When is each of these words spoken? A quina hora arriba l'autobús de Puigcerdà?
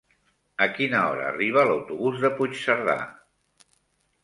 A 0.65 0.67
quina 0.77 1.01
hora 1.09 1.27
arriba 1.33 1.67
l'autobús 1.67 2.19
de 2.25 2.33
Puigcerdà? 2.41 2.99